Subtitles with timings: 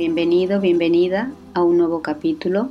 [0.00, 2.70] Bienvenido, bienvenida a un nuevo capítulo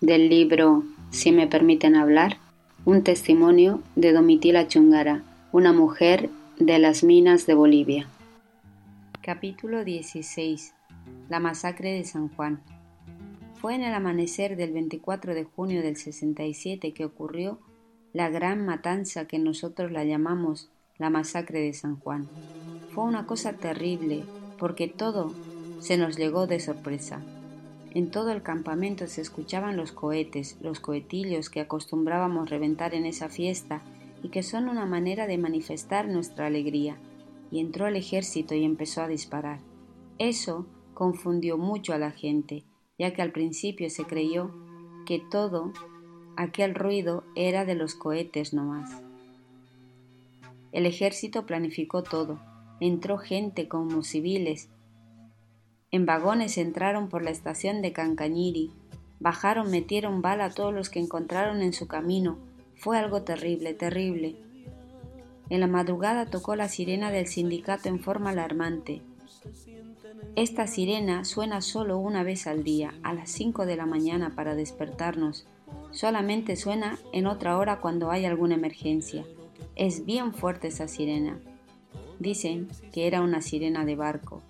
[0.00, 2.38] del libro Si me permiten hablar,
[2.86, 5.22] un testimonio de Domitila Chungara,
[5.52, 8.08] una mujer de las minas de Bolivia.
[9.24, 10.74] Capítulo 16.
[11.28, 12.60] La masacre de San Juan.
[13.54, 17.60] Fue en el amanecer del 24 de junio del 67 que ocurrió
[18.12, 22.28] la gran matanza que nosotros la llamamos la masacre de San Juan.
[22.90, 24.24] Fue una cosa terrible
[24.58, 25.32] porque todo
[25.78, 27.22] se nos llegó de sorpresa.
[27.94, 33.28] En todo el campamento se escuchaban los cohetes, los cohetillos que acostumbrábamos reventar en esa
[33.28, 33.82] fiesta
[34.20, 36.96] y que son una manera de manifestar nuestra alegría.
[37.52, 39.60] Y entró el ejército y empezó a disparar.
[40.18, 42.64] Eso confundió mucho a la gente,
[42.98, 44.50] ya que al principio se creyó
[45.06, 45.72] que todo
[46.36, 48.90] aquel ruido era de los cohetes nomás.
[50.72, 52.40] El ejército planificó todo.
[52.80, 54.68] Entró gente como civiles
[55.92, 58.70] en vagones entraron por la estación de Cancañiri,
[59.20, 62.38] bajaron, metieron bala a todos los que encontraron en su camino.
[62.76, 64.36] Fue algo terrible, terrible.
[65.52, 69.02] En la madrugada tocó la sirena del sindicato en forma alarmante.
[70.34, 74.54] Esta sirena suena solo una vez al día, a las 5 de la mañana para
[74.54, 75.44] despertarnos.
[75.90, 79.26] Solamente suena en otra hora cuando hay alguna emergencia.
[79.76, 81.38] Es bien fuerte esa sirena.
[82.18, 84.40] Dicen que era una sirena de barco.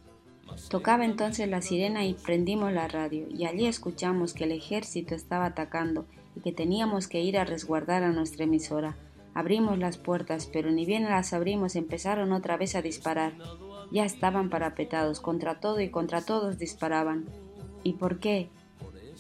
[0.71, 5.47] Tocaba entonces la sirena y prendimos la radio, y allí escuchamos que el ejército estaba
[5.47, 6.07] atacando
[6.37, 8.95] y que teníamos que ir a resguardar a nuestra emisora.
[9.35, 13.33] Abrimos las puertas, pero ni bien las abrimos empezaron otra vez a disparar.
[13.91, 17.27] Ya estaban parapetados, contra todo y contra todos disparaban.
[17.83, 18.49] ¿Y por qué?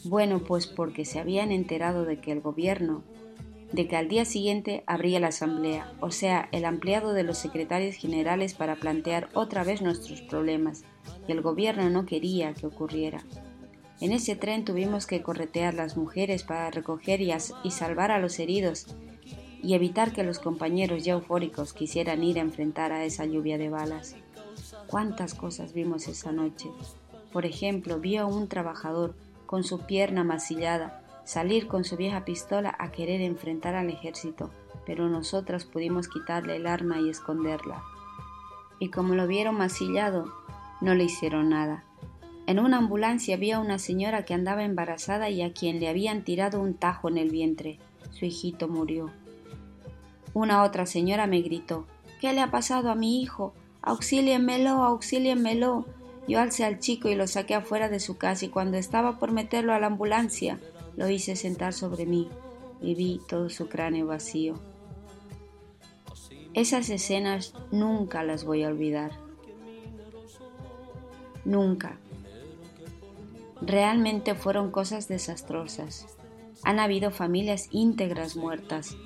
[0.04, 3.02] Bueno, pues porque se habían enterado de que el gobierno,
[3.72, 7.96] de que al día siguiente habría la asamblea, o sea, el ampliado de los secretarios
[7.96, 10.84] generales para plantear otra vez nuestros problemas
[11.26, 13.24] y el gobierno no quería que ocurriera.
[14.00, 18.38] En ese tren tuvimos que corretear las mujeres para recoger y, y salvar a los
[18.40, 18.88] heridos
[19.62, 23.70] y evitar que los compañeros ya eufóricos quisieran ir a enfrentar a esa lluvia de
[23.70, 24.16] balas.
[24.88, 26.68] ¿Cuántas cosas vimos esa noche?
[27.32, 29.14] Por ejemplo, vi a un trabajador
[29.46, 34.50] con su pierna masillada salir con su vieja pistola a querer enfrentar al ejército,
[34.84, 37.82] pero nosotras pudimos quitarle el arma y esconderla.
[38.78, 40.32] Y como lo vieron masillado,
[40.80, 41.84] no le hicieron nada.
[42.46, 46.60] En una ambulancia había una señora que andaba embarazada y a quien le habían tirado
[46.60, 47.78] un tajo en el vientre.
[48.10, 49.10] Su hijito murió.
[50.34, 51.86] Una otra señora me gritó
[52.20, 53.52] ¿Qué le ha pasado a mi hijo?
[53.82, 55.86] Auxílienmelo, auxílienmelo.
[56.28, 59.32] Yo alcé al chico y lo saqué afuera de su casa y cuando estaba por
[59.32, 60.60] meterlo a la ambulancia,
[60.96, 62.28] lo hice sentar sobre mí
[62.80, 64.54] y vi todo su cráneo vacío.
[66.54, 69.10] Esas escenas nunca las voy a olvidar
[71.44, 71.98] nunca.
[73.60, 76.06] Realmente fueron cosas desastrosas.
[76.64, 78.96] Han habido familias íntegras muertas.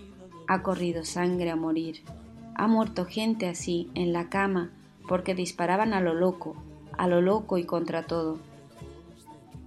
[0.49, 2.03] Ha corrido sangre a morir.
[2.55, 4.71] Ha muerto gente así, en la cama,
[5.09, 6.57] porque disparaban a lo loco,
[6.97, 8.39] a lo loco y contra todo.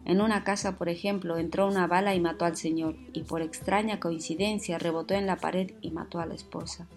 [0.05, 3.99] En una casa, por ejemplo, entró una bala y mató al señor, y por extraña
[3.99, 6.87] coincidencia rebotó en la pared y mató a la esposa.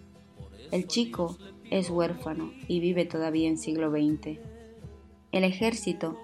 [0.71, 1.37] El chico
[1.71, 4.38] es huérfano y vive todavía en siglo XX.
[5.32, 6.19] El ejército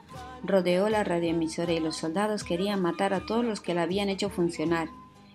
[0.45, 4.31] rodeó la radioemisora y los soldados querían matar a todos los que la habían hecho
[4.31, 4.89] funcionar.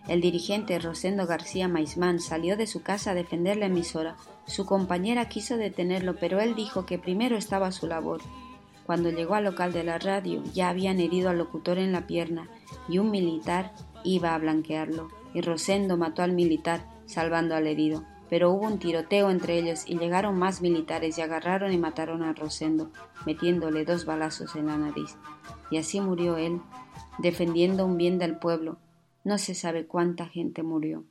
[0.07, 4.15] El dirigente Rosendo García Maismán salió de su casa a defender la emisora.
[4.45, 8.21] Su compañera quiso detenerlo, pero él dijo que primero estaba su labor.
[8.85, 12.49] Cuando llegó al local de la radio, ya habían herido al locutor en la pierna
[12.89, 13.71] y un militar
[14.03, 18.03] iba a blanquearlo, y Rosendo mató al militar, salvando al herido
[18.33, 22.33] pero hubo un tiroteo entre ellos y llegaron más militares y agarraron y mataron a
[22.33, 22.89] Rosendo,
[23.27, 25.17] metiéndole dos balazos en la nariz.
[25.69, 26.59] Y así murió él,
[27.19, 28.77] defendiendo un bien del pueblo.
[29.23, 31.05] No se sabe cuánta gente murió.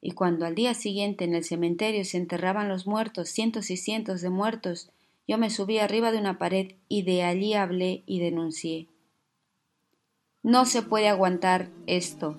[0.00, 4.20] Y cuando al día siguiente en el cementerio se enterraban los muertos, cientos y cientos
[4.20, 4.90] de muertos,
[5.26, 8.88] yo me subí arriba de una pared y de allí hablé y denuncié.
[10.42, 12.36] No se puede aguantar esto.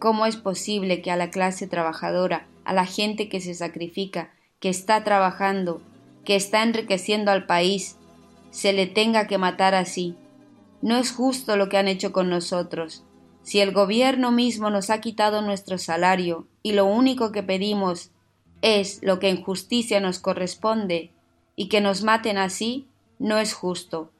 [0.00, 4.30] ¿Cómo es posible que a la clase trabajadora a la gente que se sacrifica,
[4.60, 5.80] que está trabajando,
[6.26, 7.96] que está enriqueciendo al país,
[8.50, 10.16] se le tenga que matar así.
[10.82, 13.04] No es justo lo que han hecho con nosotros.
[13.48, 18.10] Si el gobierno mismo nos ha quitado nuestro salario y lo único que pedimos
[18.60, 21.12] es lo que en justicia nos corresponde,
[21.56, 24.12] y que nos maten así no es justo.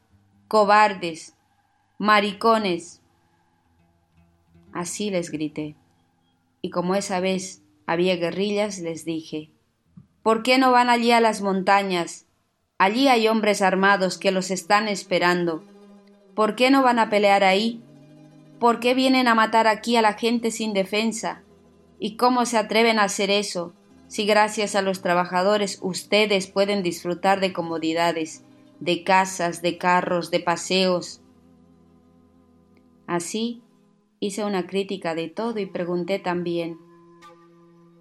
[0.48, 1.36] Cobardes,
[1.98, 3.02] maricones.
[4.72, 5.76] Así les grité.
[6.62, 9.50] Y como esa vez había guerrillas, les dije,
[10.22, 12.24] ¿por qué no van allí a las montañas?
[12.78, 15.62] Allí hay hombres armados que los están esperando.
[16.34, 17.84] ¿Por qué no van a pelear ahí?
[18.58, 21.42] ¿Por qué vienen a matar aquí a la gente sin defensa?
[21.98, 23.74] ¿Y cómo se atreven a hacer eso?
[24.08, 28.44] si gracias a los trabajadores ustedes pueden disfrutar de comodidades,
[28.80, 31.20] de casas, de carros, de paseos.
[33.06, 33.62] Así
[34.18, 36.78] hice una crítica de todo y pregunté también,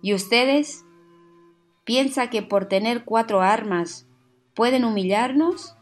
[0.01, 0.85] ¿y ustedes?
[1.83, 4.07] ¿Piensa que por tener cuatro armas
[4.53, 5.76] pueden humillarnos?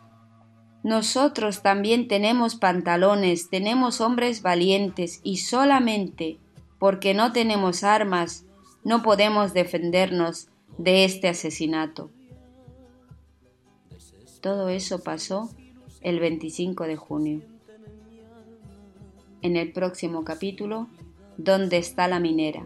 [0.86, 6.38] Nosotros también tenemos pantalones, tenemos hombres valientes y solamente
[6.78, 8.46] porque no tenemos armas
[8.84, 10.48] no podemos defendernos
[10.78, 12.12] de este asesinato.
[14.42, 15.50] Todo eso pasó
[16.02, 17.42] el 25 de junio.
[19.42, 20.88] En el próximo capítulo,
[21.38, 22.66] ¿Dónde está la minera?